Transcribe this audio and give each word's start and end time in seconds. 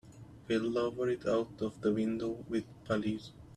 We'll 0.47 0.63
lower 0.63 1.09
it 1.09 1.27
out 1.27 1.61
of 1.61 1.79
the 1.81 1.93
window 1.93 2.43
with 2.49 2.65
pulleys. 2.85 3.29